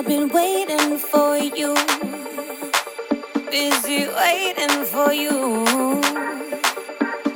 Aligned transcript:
I've 0.00 0.06
been 0.06 0.30
waiting 0.30 0.96
for 0.96 1.36
you. 1.36 1.74
Busy 3.50 4.08
waiting 4.08 4.84
for 4.86 5.12
you. 5.12 6.00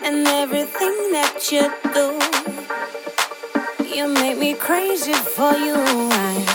And 0.02 0.26
everything 0.26 0.96
that 1.12 1.52
you 1.52 1.70
do, 1.92 2.18
you 3.94 4.08
make 4.14 4.38
me 4.38 4.54
crazy 4.54 5.12
for 5.12 5.52
you. 5.52 5.74
I 5.76 6.53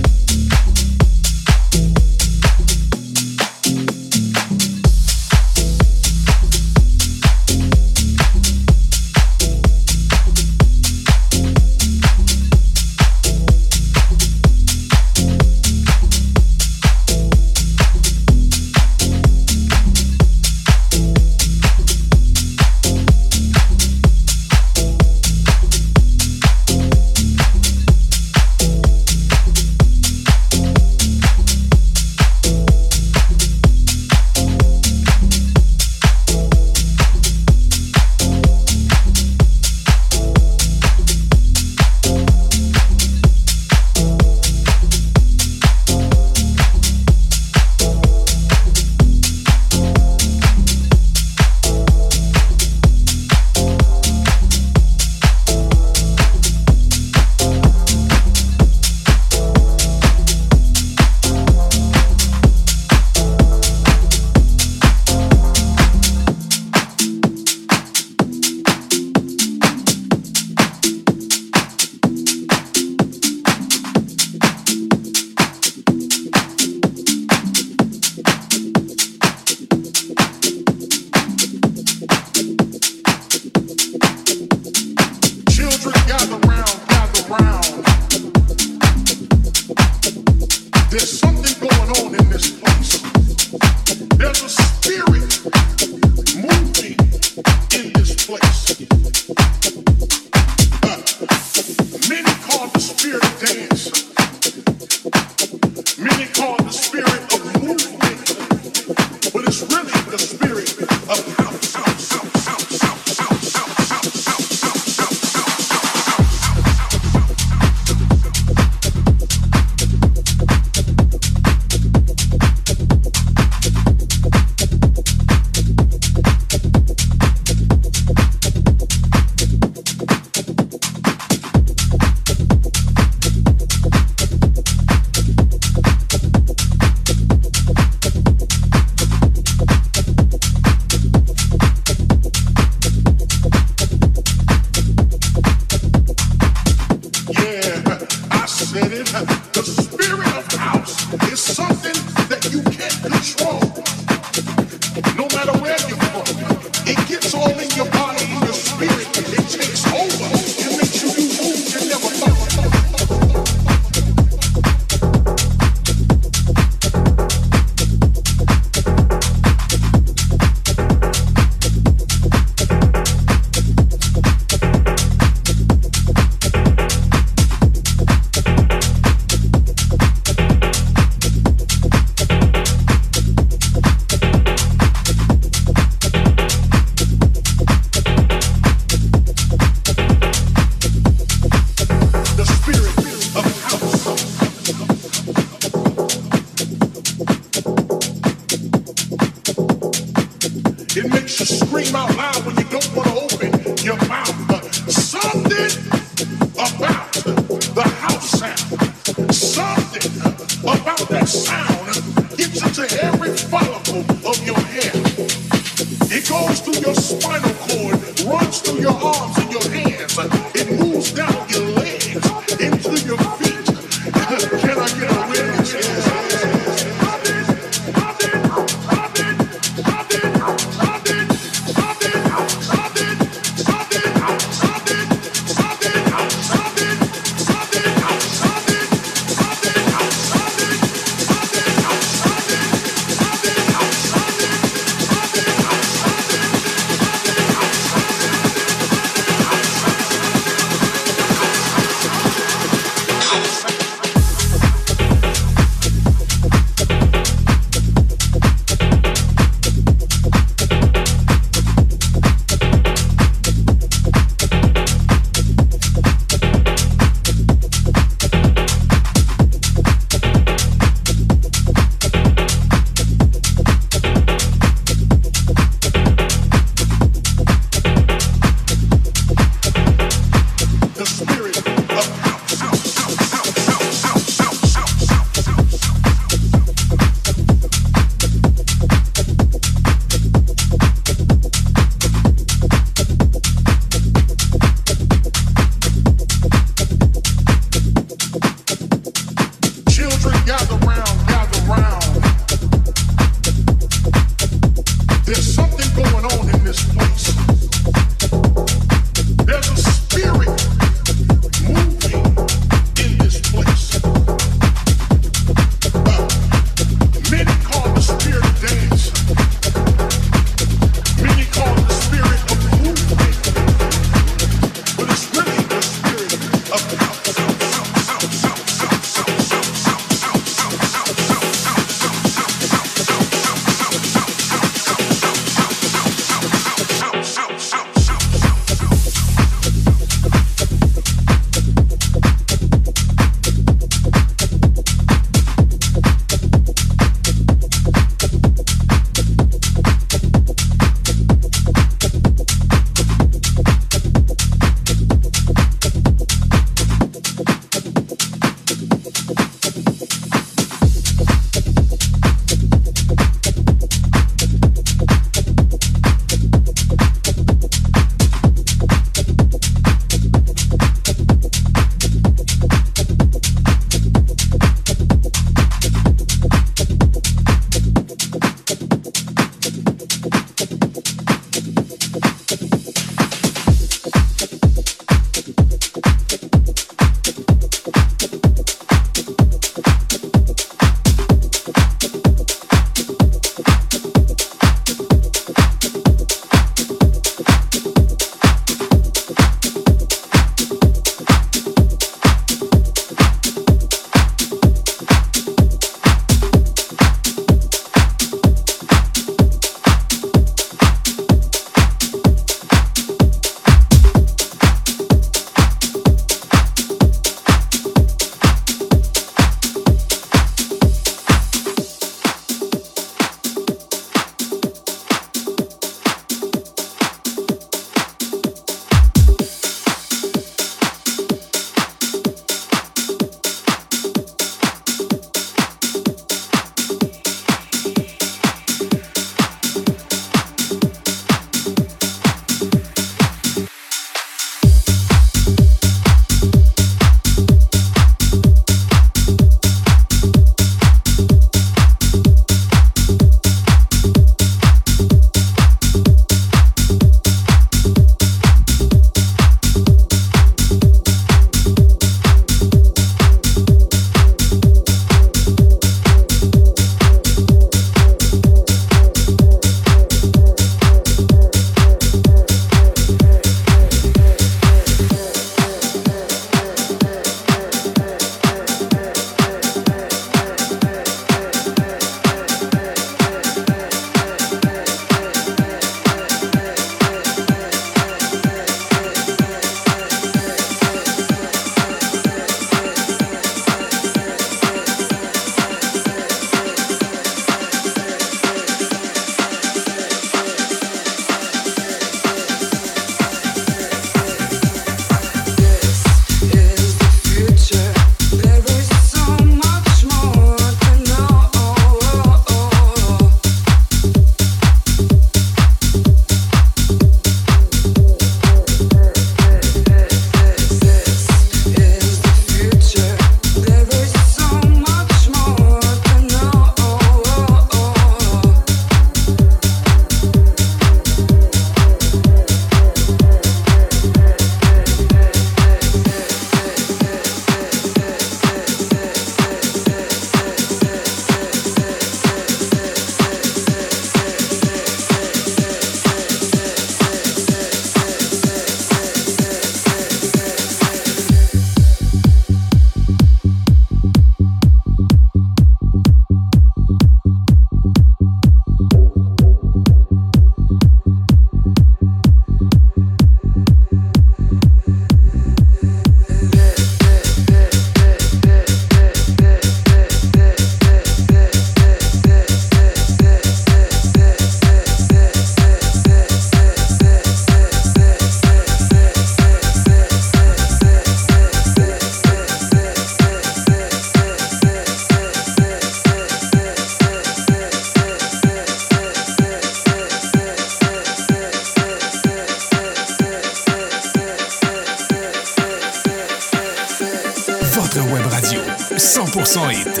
votre 597.94 598.12
web 598.12 598.26
radio. 598.26 598.60
100% 598.96 599.70
hit. 599.70 600.00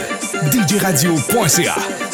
djradio.ca 0.66 2.09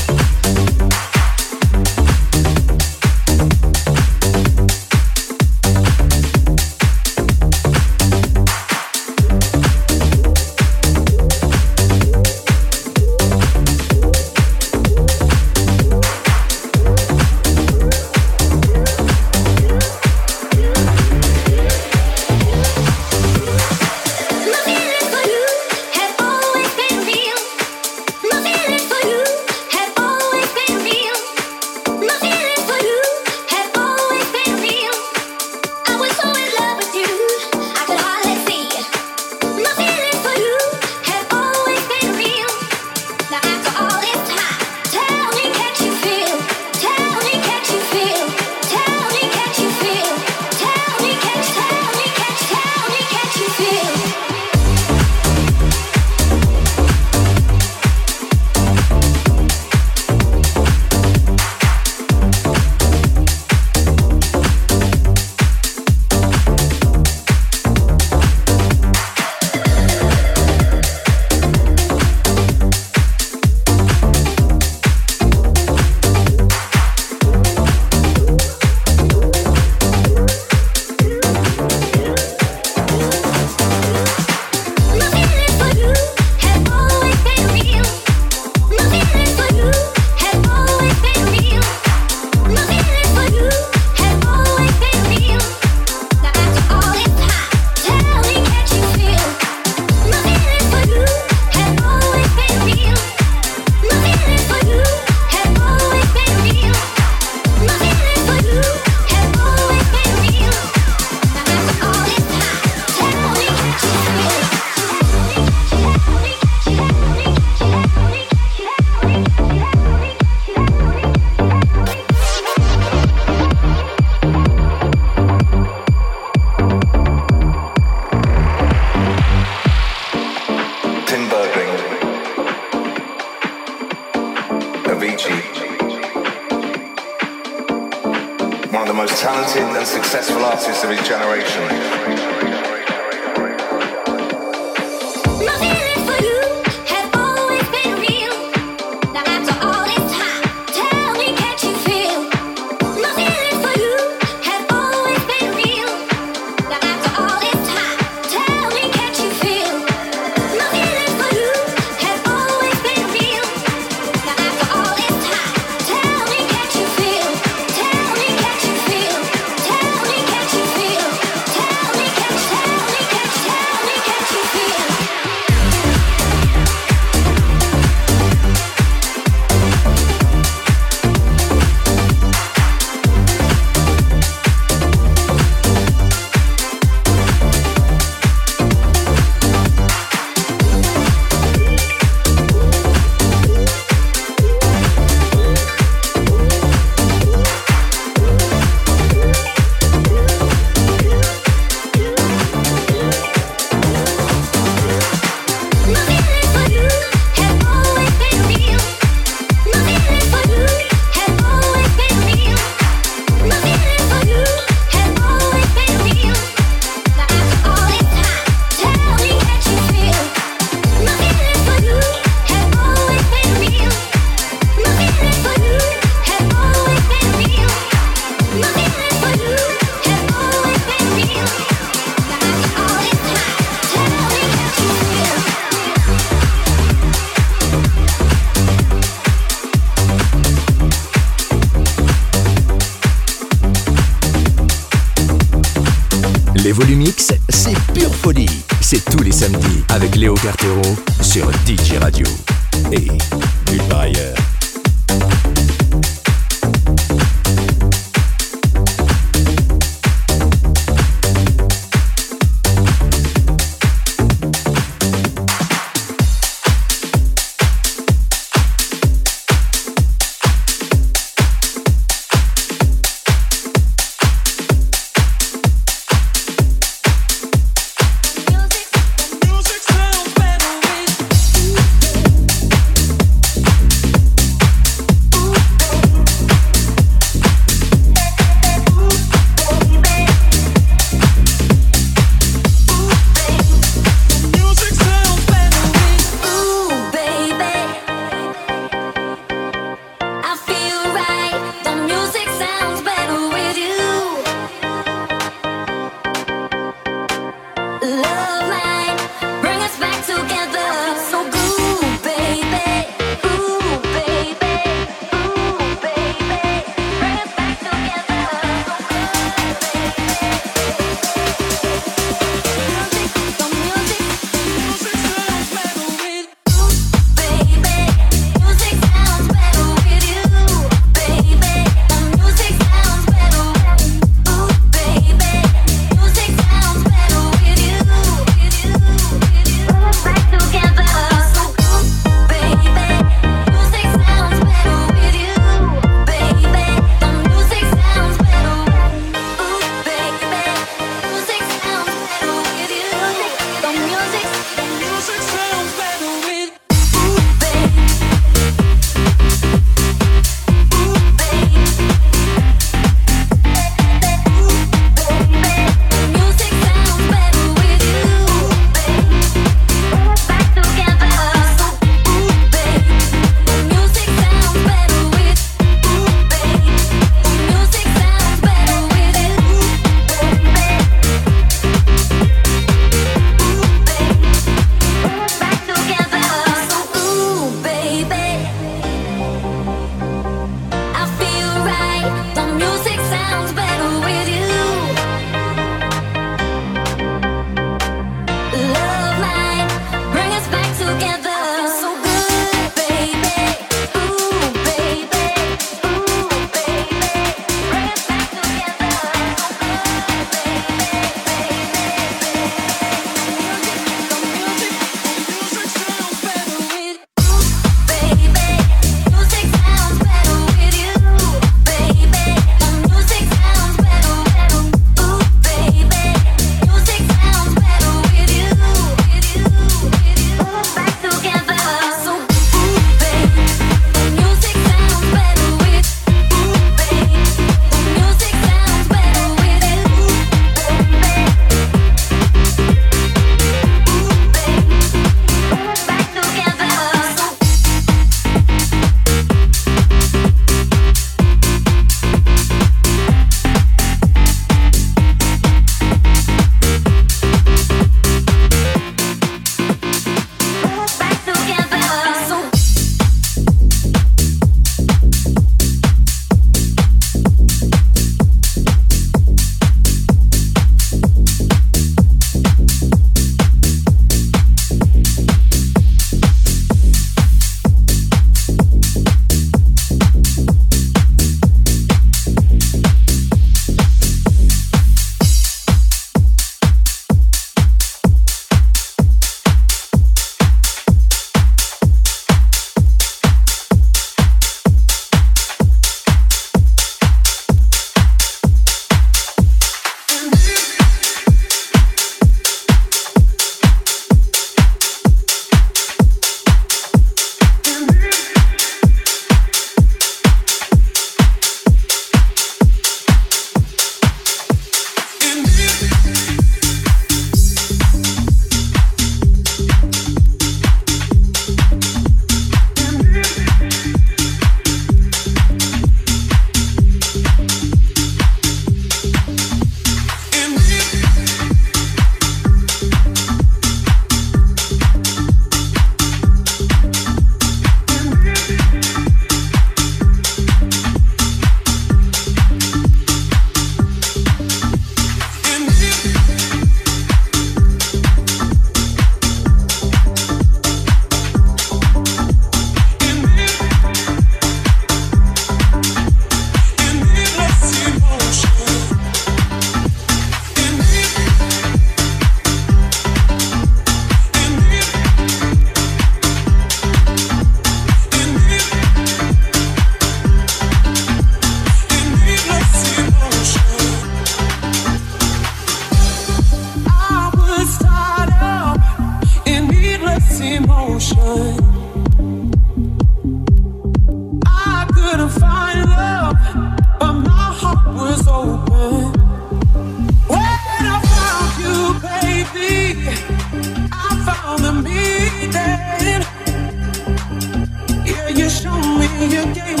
you 599.49 599.65
gave 599.73 600.00